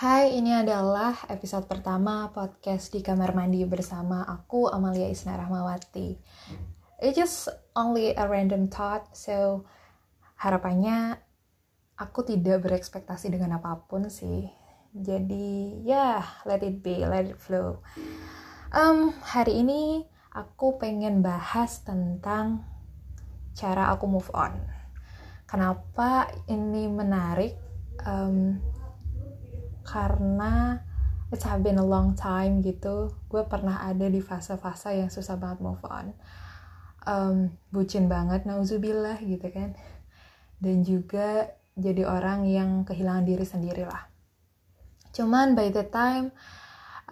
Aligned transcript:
Hai, 0.00 0.32
ini 0.32 0.48
adalah 0.48 1.12
episode 1.28 1.68
pertama 1.68 2.32
podcast 2.32 2.88
di 2.88 3.04
kamar 3.04 3.36
mandi 3.36 3.60
bersama 3.68 4.24
aku 4.24 4.64
Amalia 4.64 5.04
Isna 5.12 5.36
Rahmawati. 5.36 6.16
It's 7.04 7.20
just 7.20 7.52
only 7.76 8.16
a 8.16 8.24
random 8.24 8.72
thought, 8.72 9.12
so 9.12 9.68
harapannya 10.40 11.20
aku 12.00 12.24
tidak 12.24 12.64
berekspektasi 12.64 13.28
dengan 13.28 13.60
apa 13.60 13.76
pun 13.84 14.08
sih. 14.08 14.48
Jadi 14.96 15.84
ya, 15.84 15.92
yeah, 15.92 16.20
let 16.48 16.64
it 16.64 16.80
be, 16.80 17.04
let 17.04 17.28
it 17.28 17.36
flow. 17.36 17.84
Um, 18.72 19.12
hari 19.20 19.60
ini 19.60 20.08
aku 20.32 20.80
pengen 20.80 21.20
bahas 21.20 21.84
tentang 21.84 22.64
cara 23.52 23.92
aku 23.92 24.08
move 24.08 24.32
on. 24.32 24.64
Kenapa 25.44 26.32
ini 26.48 26.88
menarik? 26.88 27.52
Um, 28.00 28.64
karena 29.86 30.82
it's 31.30 31.46
have 31.46 31.62
been 31.62 31.78
a 31.78 31.86
long 31.86 32.18
time 32.18 32.58
gitu 32.60 33.14
gue 33.30 33.42
pernah 33.46 33.86
ada 33.86 34.10
di 34.10 34.18
fase-fase 34.18 34.98
yang 34.98 35.10
susah 35.10 35.38
banget 35.38 35.62
move 35.62 35.82
on. 35.86 36.12
Um, 37.08 37.56
bucin 37.72 38.12
banget 38.12 38.44
nauzubillah 38.44 39.18
gitu 39.24 39.48
kan. 39.48 39.78
Dan 40.60 40.84
juga 40.84 41.56
jadi 41.78 42.04
orang 42.04 42.44
yang 42.44 42.84
kehilangan 42.84 43.24
diri 43.24 43.46
sendiri 43.46 43.88
lah. 43.88 44.10
Cuman 45.16 45.56
by 45.56 45.72
the 45.72 45.86
time 45.88 46.34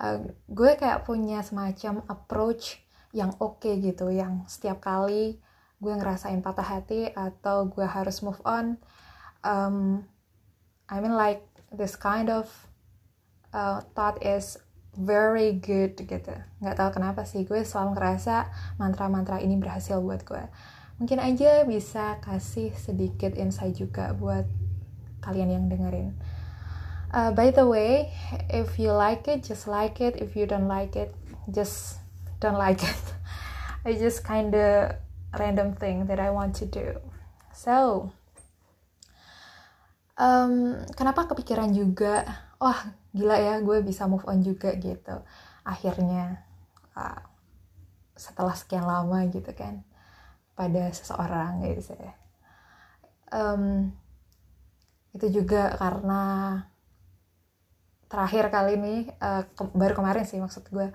uh, 0.03 0.21
gue 0.51 0.73
kayak 0.77 1.09
punya 1.09 1.41
semacam 1.41 2.05
approach 2.07 2.79
yang 3.17 3.33
oke 3.41 3.65
okay 3.65 3.81
gitu 3.81 4.13
yang 4.13 4.45
setiap 4.45 4.85
kali 4.85 5.41
gue 5.79 5.93
ngerasain 5.95 6.43
patah 6.43 6.67
hati 6.67 7.09
atau 7.15 7.71
gue 7.71 7.87
harus 7.87 8.21
move 8.21 8.39
on 8.45 8.77
um, 9.47 10.05
I 10.91 11.01
mean 11.01 11.15
like 11.17 11.48
this 11.73 11.97
kind 11.97 12.31
of 12.31 12.49
uh, 13.53 13.81
thought 13.95 14.25
is 14.25 14.59
very 14.99 15.55
good 15.55 15.95
gitu. 15.95 16.35
Nggak 16.59 16.75
tahu 16.75 16.91
kenapa 16.99 17.23
sih 17.23 17.47
gue 17.47 17.63
selalu 17.63 17.95
ngerasa 17.95 18.51
mantra-mantra 18.81 19.39
ini 19.39 19.55
berhasil 19.61 20.03
buat 20.03 20.27
gue. 20.27 20.43
Mungkin 20.99 21.23
aja 21.23 21.63
bisa 21.63 22.19
kasih 22.19 22.75
sedikit 22.75 23.39
insight 23.39 23.79
juga 23.79 24.11
buat 24.19 24.51
kalian 25.23 25.55
yang 25.55 25.65
dengerin. 25.71 26.19
Uh, 27.09 27.33
by 27.33 27.49
the 27.49 27.65
way 27.65 28.13
if 28.53 28.77
you 28.77 28.93
like 28.93 29.25
it 29.31 29.47
just 29.47 29.71
like 29.71 30.03
it. 30.03 30.19
If 30.19 30.35
you 30.35 30.45
don't 30.51 30.67
like 30.67 30.99
it 30.99 31.15
just 31.47 32.03
don't 32.43 32.59
like 32.59 32.83
it. 32.83 33.05
I 33.87 33.95
just 33.95 34.27
kinda 34.27 34.99
random 35.39 35.79
thing 35.79 36.11
that 36.11 36.19
I 36.19 36.35
want 36.35 36.59
to 36.59 36.67
do. 36.67 36.99
So 37.55 38.11
um, 40.19 40.83
kenapa 40.93 41.31
kepikiran 41.31 41.71
juga? 41.73 42.27
Wah 42.59 42.93
gila 43.15 43.39
ya 43.39 43.55
gue 43.63 43.81
bisa 43.87 44.05
move 44.11 44.27
on 44.27 44.43
juga 44.43 44.75
gitu. 44.77 45.23
Akhirnya 45.63 46.43
uh, 46.99 47.23
setelah 48.19 48.53
sekian 48.59 48.85
lama 48.85 49.25
gitu 49.31 49.55
kan 49.55 49.87
pada 50.59 50.91
seseorang 50.91 51.63
gitu 51.63 51.95
sih. 51.95 52.13
Um, 53.31 53.95
itu 55.15 55.43
juga 55.43 55.73
karena 55.79 56.23
terakhir 58.09 58.51
kali 58.51 58.75
ini 58.81 58.95
uh, 59.21 59.45
ke 59.53 59.63
baru 59.77 59.95
kemarin 59.95 60.25
sih 60.25 60.41
maksud 60.41 60.65
gue 60.73 60.89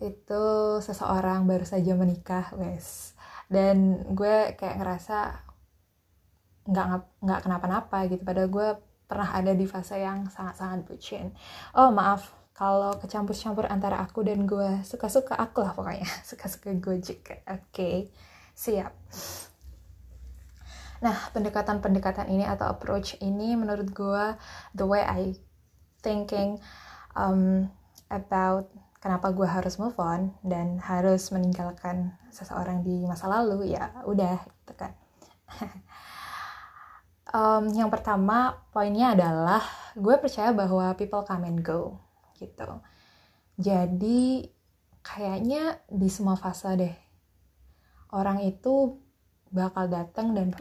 itu 0.00 0.44
seseorang 0.80 1.44
baru 1.44 1.66
saja 1.66 1.92
menikah 1.98 2.54
wes. 2.56 3.18
Dan 3.50 4.06
gue 4.14 4.54
kayak 4.54 4.78
ngerasa 4.78 5.49
nggak 6.70 6.86
nggak 7.22 7.40
kenapa-napa 7.42 8.06
gitu. 8.06 8.22
Padahal 8.22 8.48
gue 8.48 8.68
pernah 9.10 9.28
ada 9.34 9.50
di 9.50 9.66
fase 9.66 9.98
yang 9.98 10.30
sangat-sangat 10.30 10.86
bucin. 10.86 11.34
Oh 11.74 11.90
maaf. 11.90 12.30
Kalau 12.54 12.92
kecampur-campur 13.00 13.64
antara 13.72 14.04
aku 14.04 14.20
dan 14.20 14.44
gue 14.44 14.84
suka-suka 14.84 15.34
aku 15.34 15.64
lah 15.64 15.72
pokoknya. 15.72 16.06
Suka-suka 16.28 16.70
gue 16.76 16.96
juga. 17.00 17.40
Oke. 17.48 17.64
Okay. 17.72 17.96
siap. 18.54 18.92
Nah 21.00 21.16
pendekatan-pendekatan 21.32 22.28
ini 22.28 22.44
atau 22.44 22.68
approach 22.68 23.16
ini 23.24 23.56
menurut 23.56 23.88
gue 23.88 24.24
the 24.76 24.84
way 24.84 25.00
I 25.00 25.32
thinking 26.04 26.60
um, 27.16 27.72
about 28.12 28.68
kenapa 29.00 29.32
gue 29.32 29.48
harus 29.48 29.80
move 29.80 29.96
on 29.96 30.36
dan 30.44 30.76
harus 30.84 31.32
meninggalkan 31.32 32.12
seseorang 32.28 32.84
di 32.84 33.08
masa 33.08 33.32
lalu 33.32 33.72
ya 33.72 34.04
udah 34.04 34.38
gitu 34.44 34.74
kan 34.76 34.92
um, 37.34 37.64
yang 37.74 37.90
pertama 37.90 38.60
poinnya 38.74 39.14
adalah 39.14 39.62
gue 39.94 40.16
percaya 40.18 40.50
bahwa 40.54 40.94
people 40.94 41.22
come 41.26 41.46
and 41.46 41.62
go 41.62 41.98
gitu. 42.38 42.82
Jadi 43.60 44.48
kayaknya 45.00 45.80
di 45.88 46.08
semua 46.12 46.36
fase 46.36 46.70
deh 46.76 46.94
orang 48.10 48.42
itu 48.42 48.98
bakal 49.50 49.86
datang 49.90 50.34
dan 50.34 50.54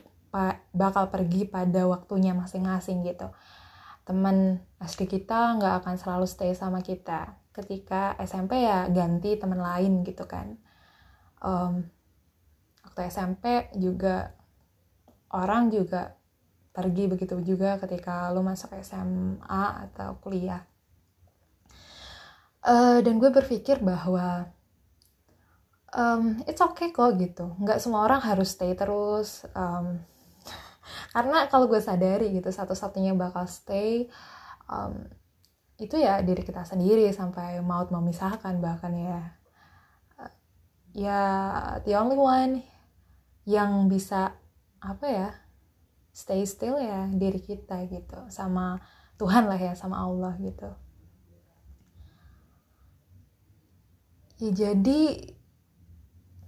bakal 0.73 1.09
pergi 1.09 1.49
pada 1.49 1.89
waktunya 1.89 2.37
masing-masing 2.37 3.01
gitu. 3.05 3.33
Teman 4.05 4.61
asli 4.77 5.05
kita 5.09 5.57
nggak 5.57 5.85
akan 5.85 5.95
selalu 5.97 6.25
stay 6.29 6.53
sama 6.53 6.81
kita. 6.85 7.37
Ketika 7.53 8.13
SMP 8.21 8.61
ya 8.65 8.85
ganti 8.89 9.37
teman 9.37 9.61
lain 9.61 10.05
gitu 10.05 10.29
kan. 10.29 10.57
Um, 11.41 11.89
waktu 12.85 13.09
SMP 13.09 13.73
juga 13.77 14.33
orang 15.33 15.73
juga 15.73 16.18
pergi 16.79 17.11
begitu 17.11 17.35
juga 17.43 17.75
ketika 17.83 18.31
lo 18.31 18.39
masuk 18.39 18.71
SMA 18.79 19.91
atau 19.91 20.15
kuliah. 20.23 20.63
Uh, 22.63 23.03
dan 23.03 23.19
gue 23.19 23.27
berpikir 23.27 23.83
bahwa 23.83 24.47
um, 25.91 26.39
it's 26.47 26.63
okay 26.63 26.95
kok 26.95 27.19
gitu. 27.19 27.51
Nggak 27.59 27.83
semua 27.83 28.07
orang 28.07 28.23
harus 28.23 28.55
stay 28.55 28.71
terus 28.79 29.43
um, 29.51 29.99
karena 31.15 31.51
kalau 31.51 31.67
gue 31.67 31.83
sadari 31.83 32.31
gitu 32.31 32.47
satu-satunya 32.47 33.11
bakal 33.11 33.43
stay 33.43 34.07
um, 34.71 35.03
itu 35.75 35.99
ya 35.99 36.23
diri 36.23 36.43
kita 36.47 36.63
sendiri 36.63 37.11
sampai 37.11 37.59
maut 37.59 37.91
memisahkan 37.91 38.55
bahkan 38.63 38.95
ya. 38.95 39.21
Ya 40.95 41.21
the 41.83 41.93
only 41.99 42.15
one 42.15 42.63
yang 43.43 43.91
bisa 43.91 44.35
apa 44.79 45.05
ya 45.11 45.29
stay 46.13 46.43
still 46.43 46.77
ya 46.77 47.07
diri 47.11 47.39
kita 47.39 47.85
gitu 47.87 48.19
sama 48.29 48.81
Tuhan 49.19 49.47
lah 49.51 49.59
ya 49.59 49.73
sama 49.75 49.99
Allah 50.03 50.33
gitu. 50.39 50.69
Ya 54.39 54.51
jadi 54.55 55.35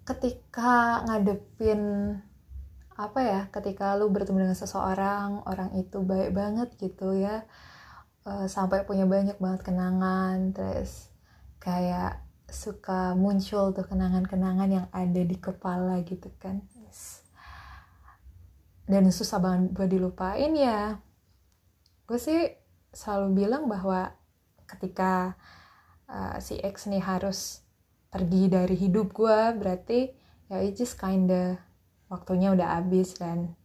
ketika 0.08 1.04
ngadepin 1.08 1.82
apa 2.96 3.20
ya 3.24 3.42
ketika 3.50 3.98
lu 3.98 4.12
bertemu 4.14 4.48
dengan 4.48 4.58
seseorang 4.58 5.42
orang 5.48 5.74
itu 5.80 6.04
baik 6.04 6.32
banget 6.36 6.70
gitu 6.78 7.18
ya 7.18 7.44
uh, 8.28 8.46
sampai 8.46 8.86
punya 8.86 9.10
banyak 9.10 9.38
banget 9.42 9.62
kenangan 9.66 10.54
terus 10.54 11.10
kayak 11.58 12.22
suka 12.52 13.16
muncul 13.16 13.72
tuh 13.72 13.88
kenangan-kenangan 13.88 14.70
yang 14.70 14.88
ada 14.92 15.22
di 15.24 15.38
kepala 15.40 16.04
gitu 16.04 16.28
kan 16.38 16.62
dan 18.92 19.08
susah 19.08 19.40
banget 19.40 19.72
buat 19.72 19.88
dilupain 19.88 20.52
ya. 20.52 21.00
Gue 22.04 22.20
sih 22.20 22.52
selalu 22.92 23.48
bilang 23.48 23.72
bahwa 23.72 24.12
ketika 24.68 25.40
uh, 26.12 26.36
si 26.44 26.60
X 26.60 26.92
nih 26.92 27.00
harus 27.00 27.64
pergi 28.12 28.52
dari 28.52 28.76
hidup 28.76 29.16
gue 29.16 29.56
berarti 29.56 30.12
ya 30.52 30.60
it 30.60 30.76
just 30.76 31.00
kinda 31.00 31.56
waktunya 32.12 32.52
udah 32.52 32.84
habis 32.84 33.16
dan 33.16 33.56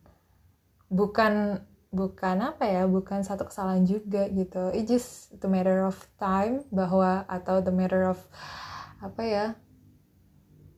bukan 0.86 1.59
bukan 1.91 2.36
apa 2.47 2.62
ya 2.62 2.86
bukan 2.86 3.26
satu 3.26 3.50
kesalahan 3.50 3.82
juga 3.82 4.31
gitu. 4.31 4.70
It 4.70 4.86
just 4.86 5.34
the 5.42 5.50
matter 5.50 5.83
of 5.83 5.98
time 6.22 6.62
bahwa 6.71 7.27
atau 7.27 7.59
the 7.59 7.74
matter 7.74 8.06
of 8.06 8.22
apa 9.03 9.22
ya 9.27 9.47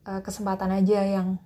uh, 0.09 0.21
kesempatan 0.25 0.73
aja 0.73 1.05
yang 1.05 1.37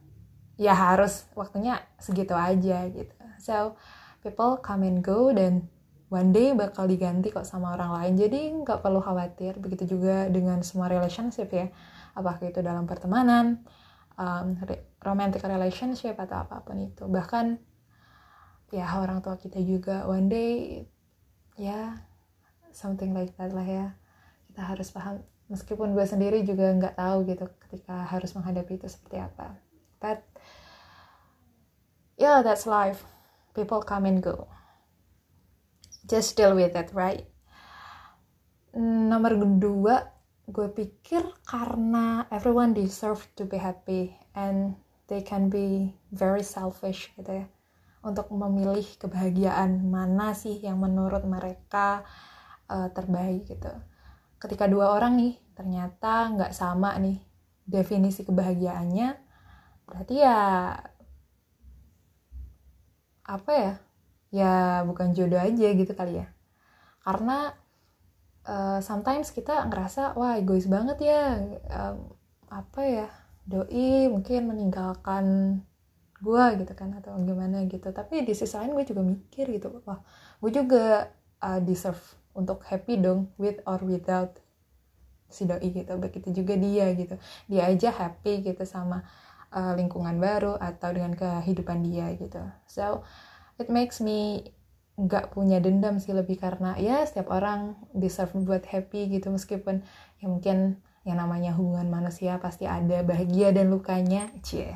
ya 0.60 0.76
harus 0.76 1.26
waktunya 1.32 1.80
segitu 1.96 2.36
aja 2.36 2.88
gitu. 2.92 3.14
So 3.40 3.76
people 4.22 4.60
come 4.60 4.86
and 4.86 5.00
go 5.02 5.32
dan 5.32 5.66
one 6.12 6.30
day 6.30 6.52
bakal 6.52 6.84
diganti 6.84 7.32
kok 7.32 7.48
sama 7.48 7.72
orang 7.72 7.96
lain. 7.96 8.14
Jadi 8.20 8.40
nggak 8.62 8.84
perlu 8.84 9.00
khawatir. 9.00 9.56
Begitu 9.56 9.96
juga 9.96 10.28
dengan 10.28 10.60
semua 10.60 10.92
relationship 10.92 11.48
ya. 11.50 11.72
Apakah 12.12 12.52
itu 12.52 12.60
dalam 12.60 12.84
pertemanan 12.84 13.64
um, 14.20 14.60
romantic 15.00 15.40
relationship 15.40 16.20
atau 16.20 16.44
apa 16.44 16.60
pun 16.60 16.76
itu. 16.84 17.08
Bahkan 17.08 17.56
ya 18.72 18.88
orang 19.00 19.24
tua 19.24 19.36
kita 19.40 19.60
juga 19.60 20.04
one 20.08 20.28
day 20.28 20.52
ya 21.56 21.96
something 22.76 23.16
like 23.16 23.32
that 23.40 23.52
lah 23.56 23.64
ya. 23.64 23.86
Kita 24.52 24.62
harus 24.68 24.92
paham. 24.92 25.24
Meskipun 25.48 25.92
gue 25.92 26.06
sendiri 26.08 26.44
juga 26.44 26.72
nggak 26.72 26.96
tahu 26.96 27.28
gitu 27.28 27.44
ketika 27.68 28.08
harus 28.08 28.32
menghadapi 28.36 28.80
itu 28.80 28.88
seperti 28.88 29.20
apa. 29.20 29.56
But 30.00 30.24
yeah, 32.22 32.46
that's 32.46 32.70
life. 32.70 33.02
People 33.58 33.82
come 33.82 34.06
and 34.06 34.22
go. 34.22 34.46
Just 36.06 36.38
deal 36.38 36.54
with 36.54 36.78
it, 36.78 36.94
right? 36.94 37.26
nomor 38.80 39.36
kedua 39.36 39.96
gue 40.48 40.68
pikir 40.72 41.22
karena 41.44 42.24
everyone 42.32 42.72
deserve 42.72 43.20
to 43.36 43.44
be 43.44 43.60
happy 43.60 44.16
and 44.32 44.74
they 45.06 45.20
can 45.20 45.52
be 45.52 45.92
very 46.08 46.40
selfish 46.40 47.12
gitu 47.20 47.44
ya 47.44 47.46
untuk 48.02 48.32
memilih 48.32 48.82
kebahagiaan 48.98 49.86
mana 49.86 50.34
sih 50.34 50.58
yang 50.58 50.80
menurut 50.80 51.22
mereka 51.22 52.02
uh, 52.66 52.88
terbaik 52.90 53.46
gitu 53.46 53.70
ketika 54.40 54.66
dua 54.66 54.96
orang 54.98 55.20
nih 55.20 55.34
ternyata 55.54 56.32
nggak 56.34 56.56
sama 56.56 56.96
nih 56.98 57.20
definisi 57.62 58.26
kebahagiaannya 58.26 59.08
berarti 59.86 60.14
ya 60.16 60.74
apa 63.32 63.52
ya? 63.56 63.72
Ya 64.32 64.54
bukan 64.84 65.16
jodoh 65.16 65.40
aja 65.40 65.68
gitu 65.72 65.92
kali 65.96 66.20
ya. 66.20 66.26
Karena 67.00 67.56
uh, 68.44 68.78
sometimes 68.84 69.32
kita 69.32 69.68
ngerasa 69.68 70.16
wah 70.16 70.36
egois 70.36 70.68
banget 70.68 70.98
ya 71.08 71.40
um, 71.72 72.12
apa 72.52 72.82
ya 72.84 73.08
doi 73.48 74.06
mungkin 74.12 74.52
meninggalkan 74.52 75.26
gue 76.22 76.44
gitu 76.62 76.72
kan 76.78 76.94
atau 77.00 77.16
gimana 77.24 77.64
gitu. 77.66 77.90
Tapi 77.90 78.22
di 78.22 78.32
sisi 78.36 78.54
lain 78.54 78.76
gue 78.76 78.86
juga 78.86 79.02
mikir 79.02 79.48
gitu 79.50 79.82
wah 79.88 80.00
gue 80.38 80.50
juga 80.52 81.10
uh, 81.42 81.60
deserve 81.60 82.00
untuk 82.32 82.64
happy 82.64 82.96
dong 83.00 83.28
with 83.36 83.60
or 83.68 83.80
without 83.84 84.38
si 85.32 85.48
doi 85.48 85.68
gitu. 85.72 85.92
Begitu 85.98 86.44
juga 86.44 86.54
dia 86.54 86.92
gitu. 86.94 87.16
Dia 87.50 87.68
aja 87.72 87.88
happy 87.90 88.46
gitu 88.46 88.62
sama 88.68 89.02
uh, 89.52 89.76
lingkungan 89.76 90.18
baru 90.18 90.56
atau 90.56 90.90
dengan 90.90 91.12
kehidupan 91.14 91.84
dia 91.84 92.10
gitu. 92.16 92.40
So 92.66 93.04
it 93.60 93.68
makes 93.68 94.00
me 94.00 94.50
nggak 94.96 95.32
punya 95.32 95.56
dendam 95.60 95.96
sih 95.96 96.12
lebih 96.12 96.36
karena 96.36 96.76
ya 96.76 97.00
setiap 97.04 97.32
orang 97.32 97.76
deserve 97.92 98.32
buat 98.42 98.64
happy 98.64 99.12
gitu. 99.12 99.28
Meskipun 99.30 99.84
ya 100.18 100.26
mungkin 100.26 100.80
yang 101.04 101.18
namanya 101.20 101.52
hubungan 101.54 101.92
manusia 101.92 102.40
pasti 102.40 102.64
ada 102.64 103.04
bahagia 103.04 103.52
dan 103.52 103.68
lukanya. 103.68 104.32
Cie. 104.40 104.74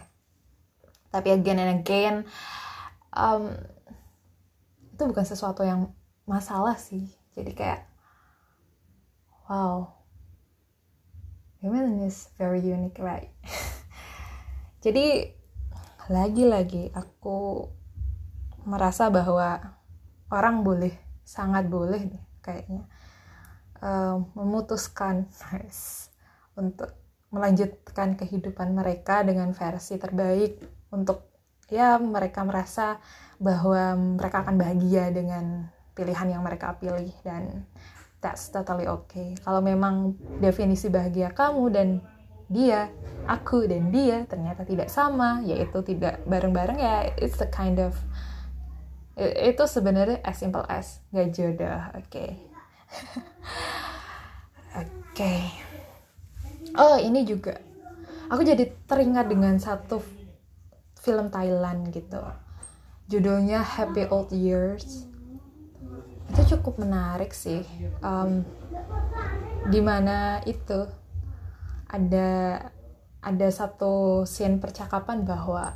Tapi 1.10 1.32
again 1.32 1.58
and 1.58 1.72
again 1.80 2.14
um, 3.16 3.56
itu 4.92 5.02
bukan 5.08 5.24
sesuatu 5.24 5.64
yang 5.64 5.90
masalah 6.28 6.76
sih. 6.76 7.08
Jadi 7.32 7.52
kayak 7.52 7.88
wow 9.46 9.96
women 11.62 12.02
is 12.02 12.28
very 12.38 12.60
unique 12.60 12.98
right 12.98 13.30
jadi 14.80 15.32
lagi-lagi 16.06 16.94
aku 16.94 17.66
merasa 18.66 19.10
bahwa 19.10 19.78
orang 20.30 20.62
boleh 20.62 20.94
sangat 21.26 21.66
boleh 21.66 22.02
deh 22.06 22.24
kayaknya 22.42 22.86
uh, 23.82 24.22
memutuskan 24.38 25.26
untuk 26.54 26.94
melanjutkan 27.34 28.14
kehidupan 28.14 28.74
mereka 28.74 29.26
dengan 29.26 29.50
versi 29.50 29.98
terbaik 29.98 30.62
untuk 30.94 31.26
ya 31.66 31.98
mereka 31.98 32.46
merasa 32.46 33.02
bahwa 33.42 33.98
mereka 34.18 34.46
akan 34.46 34.56
bahagia 34.56 35.10
dengan 35.10 35.66
pilihan 35.98 36.38
yang 36.38 36.42
mereka 36.46 36.78
pilih 36.78 37.10
dan 37.26 37.66
that's 38.22 38.48
totally 38.54 38.86
okay. 38.86 39.34
Kalau 39.42 39.58
memang 39.60 40.14
definisi 40.38 40.86
bahagia 40.86 41.34
kamu 41.34 41.64
dan 41.74 41.88
dia, 42.46 42.88
aku 43.26 43.66
dan 43.66 43.90
dia 43.90 44.22
ternyata 44.30 44.62
tidak 44.62 44.88
sama, 44.88 45.42
yaitu 45.42 45.82
tidak 45.82 46.22
bareng-bareng 46.24 46.78
ya 46.78 47.10
it's 47.18 47.42
a 47.42 47.48
kind 47.50 47.82
of 47.82 47.94
itu 49.16 49.64
sebenarnya 49.64 50.20
as 50.20 50.36
simple 50.36 50.64
as 50.68 51.00
gak 51.08 51.32
jodoh 51.32 51.80
oke 51.96 52.04
okay. 52.04 52.36
oke 54.76 54.92
okay. 55.16 55.40
oh 56.76 57.00
ini 57.00 57.24
juga 57.24 57.56
aku 58.28 58.44
jadi 58.44 58.68
teringat 58.84 59.32
dengan 59.32 59.56
satu 59.56 60.04
film 61.00 61.32
Thailand 61.32 61.88
gitu 61.96 62.20
judulnya 63.08 63.64
Happy 63.64 64.04
Old 64.12 64.36
Years 64.36 65.08
itu 66.26 66.42
cukup 66.58 66.84
menarik 66.84 67.32
sih 67.32 67.64
um, 68.04 68.44
di 69.72 69.80
mana 69.80 70.44
itu 70.44 70.84
ada 71.86 72.60
ada 73.22 73.48
satu 73.50 74.22
scene 74.22 74.62
percakapan 74.62 75.26
bahwa 75.26 75.74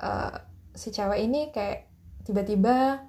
uh, 0.00 0.34
si 0.76 0.92
cewek 0.92 1.24
ini 1.24 1.48
kayak 1.52 1.88
tiba-tiba 2.28 3.06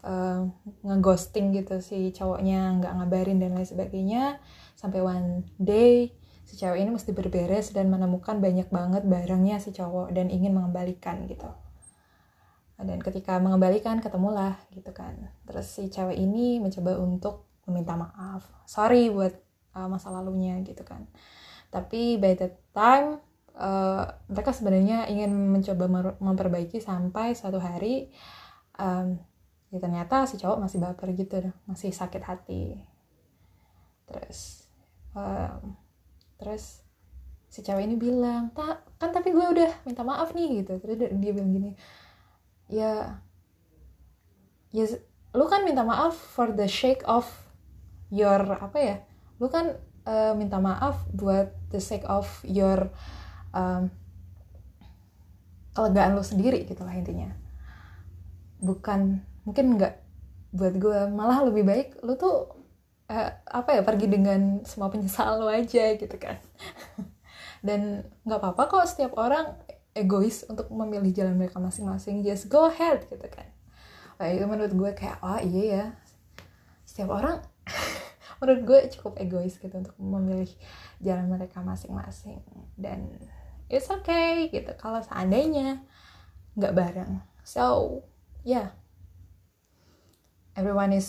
uh, 0.00 0.48
ngeghosting 0.80 1.52
gitu 1.52 1.84
si 1.84 2.08
cowoknya 2.14 2.80
nggak 2.80 2.92
ngabarin 2.96 3.36
dan 3.36 3.52
lain 3.52 3.68
sebagainya. 3.68 4.40
Sampai 4.76 5.04
one 5.04 5.44
day 5.60 6.16
si 6.48 6.56
cewek 6.56 6.80
ini 6.80 6.90
mesti 6.92 7.12
berberes 7.12 7.76
dan 7.76 7.92
menemukan 7.92 8.40
banyak 8.40 8.68
banget 8.72 9.04
barangnya 9.04 9.60
si 9.60 9.76
cowok 9.76 10.16
dan 10.16 10.32
ingin 10.32 10.56
mengembalikan 10.56 11.28
gitu. 11.28 11.48
Dan 12.82 12.98
ketika 12.98 13.38
mengembalikan 13.38 14.02
ketemulah 14.02 14.58
gitu 14.74 14.90
kan. 14.90 15.30
Terus 15.46 15.68
si 15.70 15.86
cewek 15.86 16.18
ini 16.18 16.58
mencoba 16.58 16.98
untuk 16.98 17.46
meminta 17.68 17.94
maaf. 17.94 18.42
Sorry 18.66 19.06
buat 19.06 19.51
uh, 19.76 19.88
masa 19.88 20.12
lalunya 20.12 20.60
gitu 20.64 20.82
kan. 20.84 21.08
Tapi 21.72 22.20
by 22.20 22.36
the 22.36 22.52
time 22.76 23.20
uh, 23.56 24.04
mereka 24.28 24.52
sebenarnya 24.52 25.08
ingin 25.08 25.32
mencoba 25.32 26.14
memperbaiki 26.20 26.80
sampai 26.80 27.36
suatu 27.36 27.60
hari 27.60 28.12
um, 28.76 29.16
ya 29.72 29.78
ternyata 29.80 30.28
si 30.28 30.36
cowok 30.36 30.68
masih 30.68 30.78
baper 30.80 31.08
gitu 31.16 31.48
masih 31.64 31.90
sakit 31.92 32.22
hati. 32.24 32.76
Terus 34.08 34.68
um, 35.16 35.76
terus 36.36 36.84
si 37.52 37.60
cewek 37.60 37.84
ini 37.84 37.96
bilang 38.00 38.52
tak 38.56 38.80
kan 38.96 39.12
tapi 39.12 39.28
gue 39.32 39.44
udah 39.44 39.70
minta 39.84 40.04
maaf 40.04 40.32
nih 40.36 40.64
gitu. 40.64 40.76
Terus 40.80 40.96
dia, 40.96 41.32
bilang 41.32 41.52
gini 41.52 41.72
ya 42.72 43.20
ya 44.72 44.84
lu 45.36 45.44
kan 45.48 45.64
minta 45.64 45.84
maaf 45.84 46.16
for 46.16 46.52
the 46.56 46.64
sake 46.68 47.04
of 47.04 47.28
your 48.08 48.40
apa 48.56 48.78
ya 48.80 48.96
lu 49.42 49.50
kan 49.50 49.74
uh, 50.06 50.38
minta 50.38 50.62
maaf 50.62 51.02
buat 51.10 51.50
the 51.74 51.82
sake 51.82 52.06
of 52.06 52.30
your 52.46 52.94
um, 53.50 53.90
kelegaan 55.74 56.14
lo 56.14 56.22
sendiri 56.22 56.62
gitu 56.62 56.86
lah 56.86 56.94
intinya. 56.94 57.34
Bukan 58.62 59.18
mungkin 59.42 59.74
nggak 59.74 59.98
buat 60.54 60.78
gue 60.78 61.10
malah 61.10 61.42
lebih 61.42 61.66
baik 61.66 61.88
lo 62.06 62.14
tuh 62.14 62.54
uh, 63.10 63.30
apa 63.50 63.74
ya 63.74 63.82
pergi 63.82 64.06
dengan 64.06 64.62
semua 64.62 64.94
penyesalan 64.94 65.42
lo 65.42 65.50
aja 65.50 65.98
gitu 65.98 66.16
kan. 66.22 66.38
Dan 67.66 68.06
nggak 68.22 68.38
apa-apa 68.38 68.62
kok 68.70 68.86
setiap 68.86 69.18
orang 69.18 69.58
egois 69.90 70.46
untuk 70.46 70.70
memilih 70.70 71.10
jalan 71.10 71.34
mereka 71.34 71.58
masing-masing. 71.58 72.22
Just 72.22 72.46
go 72.46 72.70
ahead 72.70 73.02
gitu 73.10 73.26
kan. 73.26 73.50
Wah, 74.22 74.30
itu 74.30 74.46
menurut 74.46 74.70
gue 74.70 74.90
kayak 74.94 75.18
oh 75.18 75.42
iya 75.42 75.64
ya 75.66 75.84
setiap 76.92 77.16
orang 77.16 77.40
menurut 78.42 78.62
gue 78.66 78.80
cukup 78.98 79.22
egois 79.22 79.54
gitu 79.54 79.70
untuk 79.70 79.94
memilih 80.02 80.50
jalan 80.98 81.30
mereka 81.30 81.62
masing-masing. 81.62 82.42
Dan 82.74 83.06
it's 83.70 83.86
okay 83.86 84.50
gitu 84.50 84.74
kalau 84.74 84.98
seandainya 84.98 85.86
nggak 86.58 86.74
bareng. 86.74 87.22
So 87.46 88.02
yeah 88.42 88.74
everyone 90.58 90.90
is 90.90 91.08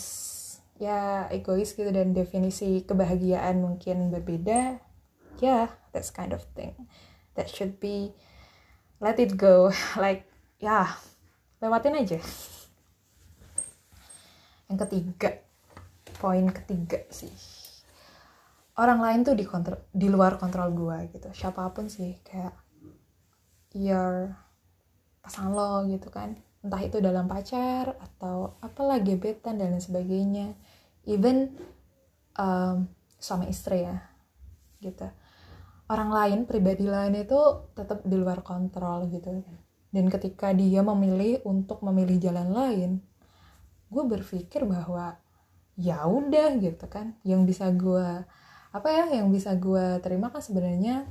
ya 0.78 1.26
egois 1.34 1.74
gitu 1.74 1.90
dan 1.90 2.14
definisi 2.14 2.86
kebahagiaan 2.86 3.58
mungkin 3.58 4.14
berbeda. 4.14 4.78
Yeah 5.42 5.74
that's 5.90 6.14
kind 6.14 6.30
of 6.30 6.46
thing 6.54 6.86
that 7.34 7.50
should 7.50 7.82
be 7.82 8.14
let 9.02 9.18
it 9.18 9.34
go. 9.34 9.74
Like 9.98 10.30
ya 10.62 10.86
yeah, 10.86 10.88
lewatin 11.58 11.98
aja. 11.98 12.22
Yang 14.70 14.78
ketiga 14.86 15.43
poin 16.24 16.48
ketiga 16.48 17.04
sih. 17.12 17.28
Orang 18.80 19.04
lain 19.04 19.28
tuh 19.28 19.36
di 19.36 19.44
kontrol 19.44 19.84
di 19.92 20.08
luar 20.08 20.40
kontrol 20.40 20.72
gue 20.72 21.12
gitu. 21.12 21.28
Siapa 21.36 21.68
pun 21.76 21.92
sih 21.92 22.16
kayak 22.24 22.56
your 23.76 24.32
pasangan 25.20 25.52
lo 25.52 25.84
gitu 25.92 26.08
kan. 26.08 26.32
Entah 26.64 26.80
itu 26.80 26.96
dalam 27.04 27.28
pacar 27.28 28.00
atau 28.00 28.56
apalah 28.64 29.04
gebetan 29.04 29.60
dan 29.60 29.76
lain 29.76 29.84
sebagainya. 29.84 30.56
Even 31.04 31.52
um, 32.40 32.88
suami 33.20 33.52
istri 33.52 33.84
ya 33.84 34.00
gitu. 34.80 35.04
Orang 35.92 36.08
lain 36.08 36.48
pribadi 36.48 36.88
lain 36.88 37.20
itu 37.20 37.36
tetap 37.76 38.00
di 38.00 38.16
luar 38.16 38.40
kontrol 38.40 39.12
gitu. 39.12 39.44
Dan 39.92 40.08
ketika 40.08 40.56
dia 40.56 40.80
memilih 40.80 41.44
untuk 41.44 41.84
memilih 41.84 42.16
jalan 42.16 42.48
lain 42.48 42.92
gue 43.92 44.04
berpikir 44.10 44.66
bahwa 44.66 45.20
ya 45.78 46.06
udah 46.06 46.58
gitu 46.58 46.86
kan. 46.90 47.18
Yang 47.26 47.54
bisa 47.54 47.70
gue 47.74 48.08
apa 48.74 48.88
ya 48.90 49.22
yang 49.22 49.30
bisa 49.30 49.54
gue 49.54 50.02
terima 50.02 50.34
kan 50.34 50.42
sebenarnya 50.42 51.06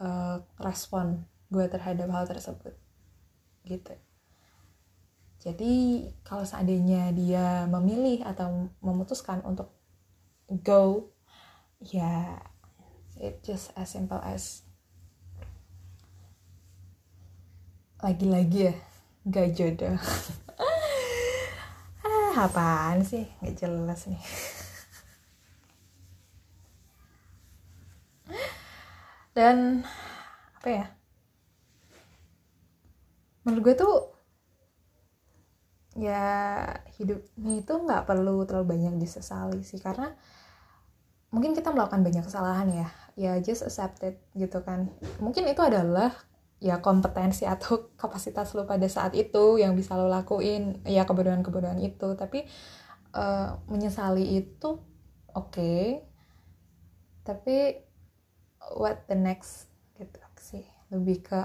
uh, 0.00 0.44
respon 0.60 1.24
gue 1.48 1.64
terhadap 1.68 2.08
hal 2.12 2.24
tersebut. 2.28 2.76
Gitu. 3.64 3.94
Jadi 5.44 6.08
kalau 6.24 6.44
seandainya 6.44 7.12
dia 7.12 7.68
memilih 7.68 8.24
atau 8.24 8.72
memutuskan 8.80 9.44
untuk 9.44 9.76
go 10.64 11.12
ya 11.80 12.40
it 13.20 13.40
just 13.44 13.72
as 13.76 13.92
simple 13.92 14.20
as 14.20 14.64
lagi-lagi 18.04 18.68
ya 18.68 18.74
gak 19.24 19.56
jodoh 19.56 19.96
apaan 22.36 23.06
sih? 23.06 23.24
Gak 23.40 23.54
jelas 23.64 24.06
nih. 24.10 24.22
Dan 29.34 29.82
apa 30.58 30.68
ya? 30.70 30.86
Menurut 33.42 33.62
gue 33.66 33.74
tuh 33.76 33.94
ya 35.94 36.66
hidupnya 36.98 37.54
itu 37.62 37.70
nggak 37.70 38.02
perlu 38.06 38.42
terlalu 38.42 38.66
banyak 38.74 38.98
disesali 38.98 39.62
sih 39.62 39.78
karena 39.78 40.10
mungkin 41.30 41.54
kita 41.54 41.70
melakukan 41.70 42.02
banyak 42.06 42.24
kesalahan 42.26 42.70
ya. 42.70 42.88
Ya 43.14 43.32
just 43.42 43.66
accept 43.66 44.02
it 44.06 44.18
gitu 44.38 44.62
kan. 44.62 44.90
Mungkin 45.18 45.46
itu 45.50 45.62
adalah 45.62 46.14
ya 46.64 46.80
kompetensi 46.80 47.44
atau 47.44 47.88
kapasitas 48.00 48.56
lo 48.56 48.64
pada 48.64 48.88
saat 48.88 49.12
itu 49.12 49.60
yang 49.60 49.76
bisa 49.76 49.92
lo 50.00 50.08
lakuin 50.08 50.80
ya 50.88 51.04
kebodohan-kebodohan 51.04 51.80
itu. 51.84 52.16
Tapi 52.16 52.48
uh, 53.12 53.60
menyesali 53.68 54.40
itu 54.40 54.80
oke. 55.36 55.52
Okay. 55.52 56.00
tapi 57.24 57.80
what 58.76 59.04
the 59.08 59.16
next? 59.16 59.68
Gitu 59.96 60.16
sih. 60.40 60.64
Lebih 60.92 61.24
ke 61.24 61.40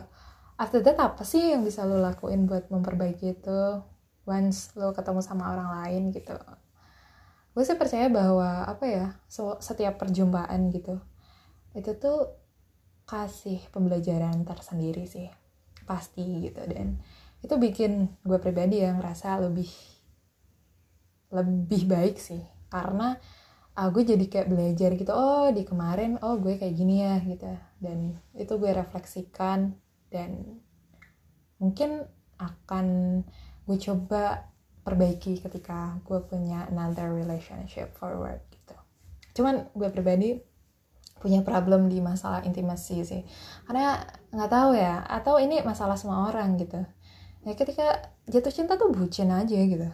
after 0.60 0.84
that 0.84 1.00
apa 1.00 1.24
sih 1.28 1.56
yang 1.56 1.64
bisa 1.68 1.84
lo 1.84 2.00
lakuin 2.00 2.48
buat 2.48 2.72
memperbaiki 2.72 3.40
itu? 3.40 3.62
Once 4.24 4.76
lo 4.80 4.96
ketemu 4.96 5.20
sama 5.20 5.52
orang 5.52 5.70
lain 5.84 6.16
gitu. 6.16 6.36
Gue 7.56 7.64
sih 7.68 7.76
percaya 7.76 8.08
bahwa 8.08 8.64
apa 8.68 8.86
ya 8.88 9.06
setiap 9.60 10.00
perjumpaan 10.00 10.72
gitu 10.72 11.02
itu 11.78 11.92
tuh 12.02 12.34
kasih 13.10 13.58
pembelajaran 13.74 14.46
tersendiri 14.46 15.10
sih 15.10 15.26
pasti 15.90 16.46
gitu. 16.46 16.62
Dan 16.70 17.02
itu 17.42 17.58
bikin 17.58 18.22
gue 18.22 18.38
pribadi 18.38 18.86
yang 18.86 19.02
ngerasa 19.02 19.42
lebih 19.42 19.70
lebih 21.34 21.90
baik 21.90 22.22
sih. 22.22 22.46
Karena 22.70 23.18
uh, 23.74 23.90
gue 23.90 24.06
jadi 24.06 24.26
kayak 24.30 24.50
belajar 24.54 24.94
gitu 24.94 25.10
oh 25.10 25.50
di 25.50 25.66
kemarin 25.66 26.22
oh 26.22 26.38
gue 26.38 26.62
kayak 26.62 26.76
gini 26.78 27.02
ya 27.02 27.18
gitu. 27.26 27.50
Dan 27.82 28.22
itu 28.38 28.54
gue 28.62 28.70
refleksikan 28.70 29.74
dan 30.14 30.62
mungkin 31.58 32.06
akan 32.38 32.88
gue 33.66 33.78
coba 33.82 34.48
perbaiki 34.86 35.42
ketika 35.42 35.98
gue 36.06 36.22
punya 36.30 36.70
another 36.70 37.10
relationship 37.10 37.94
forward 37.98 38.42
gitu. 38.54 38.78
Cuman 39.34 39.70
gue 39.74 39.90
pribadi 39.90 40.49
punya 41.20 41.44
problem 41.44 41.92
di 41.92 42.00
masalah 42.00 42.42
intimasi 42.48 43.04
sih. 43.04 43.22
Karena 43.68 44.00
nggak 44.32 44.52
tahu 44.52 44.72
ya 44.76 45.04
atau 45.06 45.38
ini 45.38 45.62
masalah 45.62 46.00
semua 46.00 46.32
orang 46.32 46.56
gitu. 46.58 46.80
Ya 47.44 47.56
ketika 47.56 48.16
jatuh 48.28 48.52
cinta 48.52 48.76
tuh 48.76 48.92
bucin 48.92 49.32
aja 49.32 49.56
gitu. 49.56 49.88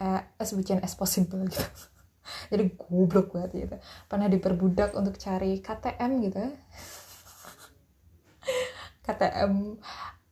Eh, 0.00 0.20
as 0.40 0.50
bucin 0.56 0.80
as 0.80 0.96
possible 0.96 1.44
gitu. 1.46 1.62
Jadi 2.52 2.74
goblok 2.76 3.36
banget 3.36 3.68
gitu. 3.68 3.76
Pernah 4.08 4.28
diperbudak 4.32 4.96
untuk 4.96 5.16
cari 5.20 5.60
KTM 5.60 6.10
gitu 6.24 6.38
KTM 9.04 9.76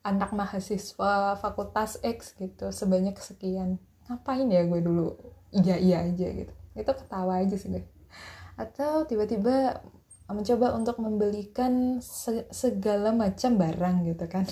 anak 0.00 0.32
mahasiswa 0.32 1.36
fakultas 1.36 2.00
X 2.00 2.32
gitu 2.40 2.72
sebanyak 2.72 3.18
sekian. 3.20 3.76
Ngapain 4.08 4.48
ya 4.48 4.64
gue 4.64 4.80
dulu? 4.80 5.16
Iya 5.52 5.76
iya 5.76 5.96
aja 6.08 6.26
gitu. 6.32 6.52
Itu 6.72 6.92
ketawa 6.96 7.44
aja 7.44 7.56
sih 7.58 7.68
gue. 7.68 7.84
Atau 8.56 9.04
tiba-tiba 9.04 9.84
mencoba 10.34 10.74
untuk 10.74 10.96
membelikan 11.02 11.98
segala 12.50 13.10
macam 13.10 13.58
barang 13.58 14.06
gitu 14.06 14.26
kan. 14.30 14.46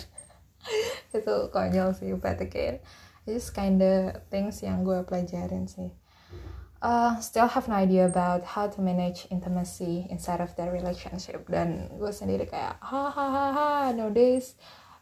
Itu 1.16 1.49
konyol 1.54 1.94
sih 1.97 2.12
but 2.18 2.42
again 2.42 2.82
it's 3.28 3.52
kinda 3.52 4.25
things 4.32 4.64
yang 4.64 4.82
gue 4.82 5.04
pelajarin 5.04 5.68
sih. 5.68 5.92
Uh, 6.78 7.18
still 7.18 7.50
have 7.50 7.66
no 7.66 7.75
idea 7.75 8.06
about 8.06 8.47
how 8.47 8.70
to 8.70 8.78
manage 8.78 9.26
intimacy 9.35 10.06
inside 10.14 10.40
of 10.40 10.54
their 10.54 10.70
relationship. 10.70 11.44
Dan 11.50 11.90
gue 11.99 12.08
sendiri 12.14 12.49
kayak 12.49 12.78
hahaha 12.80 13.92
nowadays. 13.92 14.56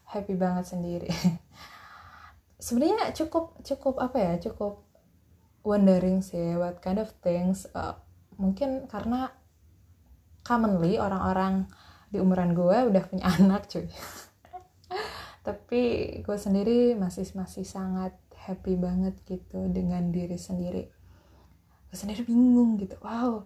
Happy 0.09 0.33
banget 0.33 0.73
sendiri. 0.73 1.09
Sebenarnya 2.65 3.13
cukup 3.13 3.61
cukup 3.61 4.01
apa 4.01 4.17
ya 4.17 4.33
cukup 4.41 4.81
wondering 5.61 6.25
sih 6.25 6.57
what 6.57 6.81
kind 6.81 6.97
of 6.97 7.13
things 7.21 7.69
uh, 7.77 7.93
mungkin 8.41 8.89
karena 8.89 9.36
commonly 10.47 10.95
orang-orang 10.95 11.67
di 12.07 12.23
umuran 12.23 12.55
gue 12.55 12.87
udah 12.87 13.03
punya 13.11 13.27
anak 13.35 13.67
cuy. 13.67 13.91
Tapi 15.43 15.83
gue 16.23 16.37
sendiri 16.39 16.95
masih 16.95 17.27
masih 17.35 17.67
sangat 17.67 18.15
happy 18.47 18.79
banget 18.79 19.19
gitu 19.27 19.67
dengan 19.67 20.07
diri 20.15 20.39
sendiri. 20.39 20.87
Gue 21.91 21.97
sendiri 21.99 22.23
bingung 22.23 22.79
gitu 22.79 22.95
wow 23.03 23.43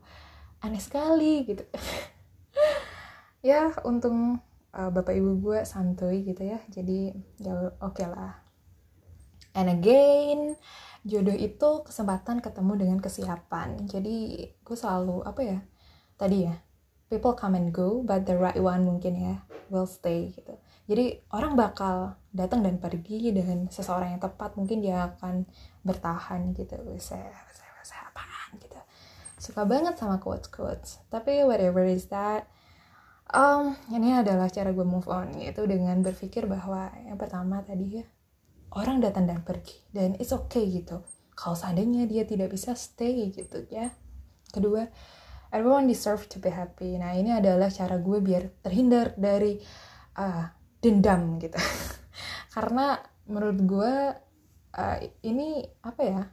aneh 0.62 0.82
sekali 0.82 1.50
gitu. 1.50 1.66
Ya 3.42 3.74
untung 3.90 4.38
uh, 4.70 4.94
bapak 4.94 5.18
ibu 5.18 5.34
gue 5.42 5.66
santuy 5.66 6.22
gitu 6.22 6.46
ya. 6.46 6.62
Jadi 6.70 7.10
ya 7.42 7.74
oke 7.82 7.98
okay 7.98 8.06
lah. 8.06 8.38
And 9.58 9.66
again 9.66 10.54
jodoh 11.02 11.34
itu 11.34 11.82
kesempatan 11.82 12.46
ketemu 12.46 12.86
dengan 12.86 13.00
kesiapan. 13.02 13.90
Jadi 13.90 14.46
gue 14.62 14.78
selalu 14.78 15.26
apa 15.26 15.42
ya 15.42 15.58
tadi 16.22 16.46
ya 16.46 16.54
people 17.12 17.36
come 17.36 17.60
and 17.60 17.76
go 17.76 18.00
but 18.08 18.24
the 18.24 18.40
right 18.40 18.56
one 18.56 18.88
mungkin 18.88 19.20
ya 19.20 19.36
will 19.68 19.88
stay 19.88 20.32
gitu. 20.32 20.56
Jadi 20.88 21.20
orang 21.36 21.60
bakal 21.60 22.16
datang 22.32 22.64
dan 22.64 22.80
pergi 22.80 23.36
dengan 23.36 23.68
seseorang 23.68 24.16
yang 24.16 24.24
tepat 24.24 24.56
mungkin 24.56 24.80
dia 24.80 25.12
akan 25.12 25.44
bertahan 25.84 26.56
gitu. 26.56 26.80
Bisa 26.88 27.20
suka 29.42 29.66
banget 29.66 29.98
sama 29.98 30.22
quotes 30.22 30.48
quotes. 30.54 31.02
Tapi 31.10 31.42
whatever 31.42 31.82
is 31.82 32.06
that 32.14 32.46
um, 33.34 33.74
ini 33.90 34.14
adalah 34.14 34.46
cara 34.54 34.70
gue 34.70 34.86
move 34.86 35.10
on 35.10 35.34
yaitu 35.42 35.66
dengan 35.66 35.98
berpikir 36.06 36.46
bahwa 36.46 36.94
yang 37.02 37.18
pertama 37.18 37.66
tadi 37.66 38.00
ya 38.00 38.06
orang 38.78 39.02
datang 39.02 39.26
dan 39.26 39.42
pergi 39.42 39.82
dan 39.90 40.14
it's 40.22 40.30
okay 40.30 40.70
gitu. 40.70 41.02
Kalau 41.34 41.58
seandainya 41.58 42.06
dia 42.06 42.22
tidak 42.22 42.54
bisa 42.54 42.78
stay 42.78 43.34
gitu 43.34 43.66
ya. 43.74 43.90
Kedua 44.54 44.86
everyone 45.52 45.86
deserve 45.86 46.26
to 46.32 46.40
be 46.40 46.50
happy. 46.50 46.96
Nah 46.96 47.14
ini 47.14 47.36
adalah 47.36 47.68
cara 47.68 48.00
gue 48.00 48.18
biar 48.24 48.64
terhindar 48.64 49.14
dari 49.20 49.60
uh, 50.18 50.48
dendam 50.80 51.38
gitu. 51.38 51.60
Karena 52.56 52.98
menurut 53.28 53.60
gue 53.64 53.94
uh, 54.76 54.98
ini 55.28 55.62
apa 55.84 56.02
ya? 56.02 56.24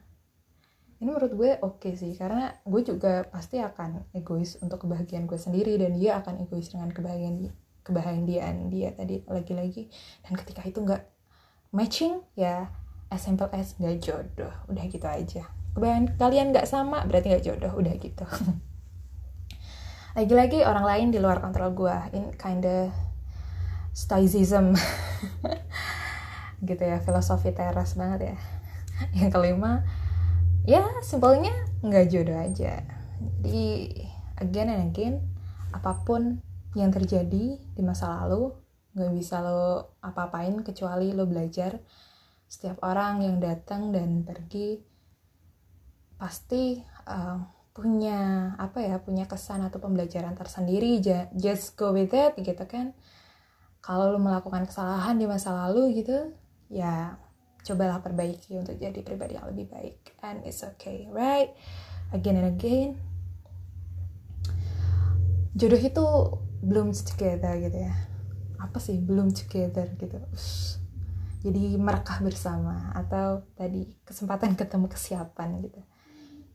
Ini 0.99 1.07
menurut 1.15 1.35
gue 1.35 1.51
oke 1.63 1.79
okay 1.79 1.95
sih 1.95 2.11
karena 2.19 2.51
gue 2.67 2.83
juga 2.83 3.23
pasti 3.31 3.63
akan 3.63 4.11
egois 4.19 4.59
untuk 4.59 4.83
kebahagiaan 4.83 5.31
gue 5.31 5.39
sendiri 5.39 5.79
dan 5.79 5.95
dia 5.95 6.19
akan 6.19 6.43
egois 6.43 6.75
dengan 6.75 6.91
kebahagiaan 6.91 7.55
kebahagiaan 7.87 8.67
dia 8.67 8.91
tadi 8.99 9.23
lagi-lagi. 9.31 9.87
Dan 10.27 10.35
ketika 10.35 10.67
itu 10.67 10.83
nggak 10.83 11.07
matching 11.71 12.19
ya 12.35 12.67
as 13.15 13.23
simple 13.23 13.47
as 13.55 13.79
nggak 13.79 14.03
jodoh. 14.03 14.51
Udah 14.67 14.85
gitu 14.91 15.07
aja. 15.07 15.47
Kebahagiaan 15.79 16.19
kalian 16.19 16.47
nggak 16.51 16.67
sama 16.67 17.07
berarti 17.07 17.31
nggak 17.31 17.47
jodoh. 17.47 17.73
Udah 17.79 17.95
gitu 17.95 18.27
lagi-lagi 20.17 20.65
orang 20.65 20.85
lain 20.85 21.09
di 21.13 21.19
luar 21.21 21.41
kontrol 21.43 21.75
gue 21.77 21.97
in 22.17 22.33
kinda 22.37 22.93
stoicism. 23.93 24.73
Gitu 26.69 26.83
ya 26.83 26.99
filosofi 27.03 27.55
teras 27.55 27.95
banget 27.95 28.35
ya. 28.35 28.37
Yang 29.15 29.31
kelima 29.35 29.87
ya 30.67 30.85
simpelnya 31.01 31.55
nggak 31.83 32.07
jodoh 32.11 32.39
aja. 32.39 32.83
Jadi 33.19 33.69
again 34.39 34.69
and 34.71 34.83
again 34.91 35.15
apa 35.75 36.03
pun 36.07 36.43
yang 36.75 36.95
terjadi 36.95 37.59
di 37.59 37.83
masa 37.83 38.23
lalu 38.23 38.55
nggak 38.95 39.13
bisa 39.15 39.43
lo 39.43 39.95
apa-apain 40.03 40.63
kecuali 40.67 41.15
lo 41.15 41.27
belajar. 41.27 41.79
Setiap 42.49 42.81
orang 42.83 43.21
yang 43.23 43.39
datang 43.39 43.93
dan 43.93 44.25
pergi 44.25 44.81
pasti 46.19 46.81
uh, 47.07 47.58
punya 47.79 48.53
apa 48.59 48.83
ya 48.83 48.99
punya 48.99 49.31
kesan 49.31 49.63
atau 49.63 49.79
pembelajaran 49.79 50.35
tersendiri 50.35 50.99
just 51.31 51.79
go 51.79 51.95
with 51.95 52.11
it 52.11 52.35
gitu 52.43 52.67
kan. 52.67 52.91
Kalau 53.79 54.11
lo 54.11 54.19
melakukan 54.19 54.67
kesalahan 54.67 55.15
di 55.15 55.31
masa 55.31 55.55
lalu 55.55 56.03
gitu 56.03 56.35
ya 56.67 57.15
cobalah 57.63 58.03
perbaiki 58.03 58.59
untuk 58.59 58.75
jadi 58.83 58.99
pribadi 59.07 59.39
yang 59.39 59.47
lebih 59.47 59.71
baik. 59.71 60.19
And 60.27 60.43
it's 60.43 60.67
okay 60.67 61.07
right? 61.15 61.55
Again 62.11 62.43
and 62.43 62.51
again. 62.59 62.99
Jodoh 65.55 65.79
itu 65.79 66.07
belum 66.67 66.91
together 66.91 67.63
gitu 67.63 67.79
ya. 67.79 67.95
Apa 68.59 68.83
sih 68.83 68.99
belum 68.99 69.31
together 69.31 69.87
gitu. 69.95 70.19
Ush. 70.35 70.83
jadi 71.39 71.79
merekah 71.79 72.19
bersama 72.19 72.91
atau 72.99 73.47
tadi 73.55 73.87
kesempatan 74.03 74.59
ketemu 74.59 74.91
kesiapan 74.91 75.63
gitu 75.63 75.79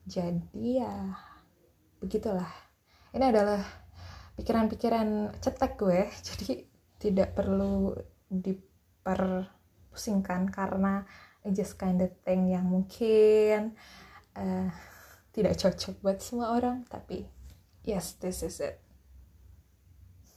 jadi 0.03 0.83
ya 0.83 1.15
begitulah. 2.03 2.51
Ini 3.15 3.31
adalah 3.31 3.63
pikiran-pikiran 4.35 5.39
cetek 5.39 5.79
gue 5.79 6.11
jadi 6.27 6.67
tidak 6.99 7.31
perlu 7.37 7.93
diperpusingkan 8.27 10.51
karena 10.51 11.05
it 11.43 11.51
just 11.55 11.79
kind 11.79 12.01
of 12.01 12.09
thing 12.23 12.47
yang 12.51 12.65
mungkin 12.65 13.75
uh, 14.35 14.71
tidak 15.35 15.57
cocok 15.59 16.01
buat 16.01 16.21
semua 16.23 16.49
orang 16.55 16.85
tapi 16.87 17.27
yes 17.87 18.13
this 18.19 18.43
is 18.43 18.59
it. 18.59 18.79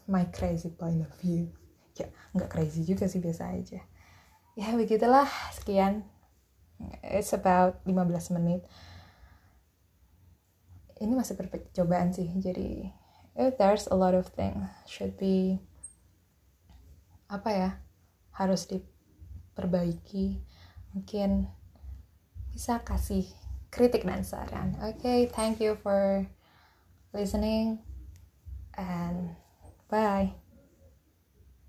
My 0.06 0.30
crazy 0.30 0.70
point 0.70 1.02
of 1.02 1.10
view. 1.18 1.50
Ya 1.98 2.06
nggak 2.30 2.54
crazy 2.54 2.86
juga 2.86 3.10
sih 3.10 3.18
biasa 3.18 3.50
aja. 3.50 3.82
Ya 4.54 4.70
begitulah. 4.78 5.26
Sekian. 5.50 6.06
It's 7.02 7.34
about 7.34 7.82
15 7.88 8.36
menit 8.36 8.68
ini 11.00 11.12
masih 11.12 11.36
percobaan 11.36 12.12
sih. 12.12 12.28
Jadi 12.36 12.90
if 13.36 13.56
there's 13.60 13.88
a 13.88 13.96
lot 13.96 14.16
of 14.16 14.28
things 14.32 14.64
should 14.88 15.16
be 15.20 15.60
apa 17.28 17.50
ya 17.52 17.70
harus 18.36 18.68
diperbaiki. 18.68 20.40
Mungkin 20.96 21.50
bisa 22.52 22.80
kasih 22.80 23.28
kritik 23.68 24.08
dan 24.08 24.24
saran. 24.24 24.76
Oke 24.80 24.96
okay, 25.04 25.20
thank 25.28 25.60
you 25.60 25.76
for 25.84 26.24
listening 27.12 27.80
and 28.76 29.36
bye 29.88 30.45